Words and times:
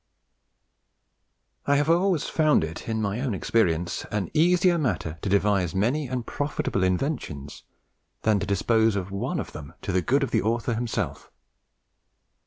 "I 1.67 1.75
have 1.75 1.87
always 1.87 2.23
found 2.23 2.63
it 2.63 2.89
in 2.89 3.03
mine 3.03 3.19
own 3.21 3.33
experience 3.35 4.03
an 4.09 4.31
easier 4.33 4.79
matter 4.79 5.19
to 5.21 5.29
devise 5.29 5.75
manie 5.75 6.07
and 6.07 6.25
profitable 6.25 6.83
inventions, 6.83 7.61
than 8.23 8.39
to 8.39 8.47
dispose 8.47 8.95
of 8.95 9.11
one 9.11 9.39
of 9.39 9.51
them 9.51 9.75
to 9.83 9.91
the 9.91 10.01
good 10.01 10.23
of 10.23 10.31
the 10.31 10.41
author 10.41 10.73
himself." 10.73 11.29